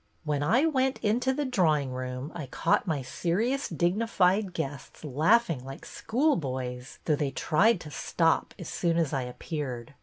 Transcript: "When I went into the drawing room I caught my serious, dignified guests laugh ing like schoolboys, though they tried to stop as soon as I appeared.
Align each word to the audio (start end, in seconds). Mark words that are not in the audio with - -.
"When 0.23 0.41
I 0.41 0.65
went 0.65 0.97
into 1.03 1.31
the 1.31 1.45
drawing 1.45 1.91
room 1.93 2.31
I 2.33 2.47
caught 2.47 2.87
my 2.87 3.03
serious, 3.03 3.69
dignified 3.69 4.51
guests 4.55 5.03
laugh 5.03 5.47
ing 5.47 5.63
like 5.63 5.85
schoolboys, 5.85 6.97
though 7.05 7.15
they 7.15 7.29
tried 7.29 7.79
to 7.81 7.91
stop 7.91 8.55
as 8.57 8.67
soon 8.67 8.97
as 8.97 9.13
I 9.13 9.21
appeared. 9.21 9.93